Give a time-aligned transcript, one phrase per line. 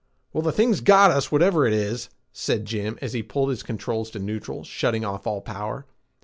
[0.33, 4.09] "Well, the thing's got us, whatever it is," said Jim as he pulled his controls
[4.09, 5.85] to neutral, shutting off all power.